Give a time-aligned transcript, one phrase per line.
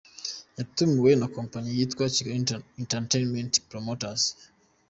[0.57, 2.37] Yatumiwe na kompanyi yitwa Kigali
[2.81, 4.21] Entertainment Promoters.